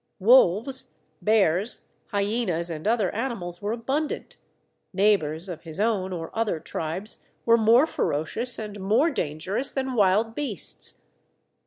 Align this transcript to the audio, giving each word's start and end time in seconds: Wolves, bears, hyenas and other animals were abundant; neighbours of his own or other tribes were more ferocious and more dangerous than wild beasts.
Wolves, 0.17 0.95
bears, 1.21 1.83
hyenas 2.07 2.71
and 2.71 2.87
other 2.87 3.13
animals 3.13 3.61
were 3.61 3.71
abundant; 3.71 4.37
neighbours 4.93 5.47
of 5.47 5.61
his 5.61 5.79
own 5.79 6.11
or 6.11 6.31
other 6.35 6.59
tribes 6.59 7.23
were 7.45 7.55
more 7.55 7.85
ferocious 7.85 8.57
and 8.57 8.79
more 8.79 9.11
dangerous 9.11 9.69
than 9.69 9.93
wild 9.93 10.33
beasts. 10.33 11.03